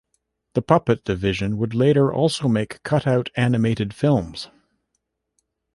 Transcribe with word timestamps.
The 0.55 0.63
puppet 0.63 1.03
division 1.03 1.57
would 1.59 1.75
later 1.75 2.11
also 2.11 2.47
make 2.47 2.81
cutout-animated 2.81 3.93
films. 3.93 4.49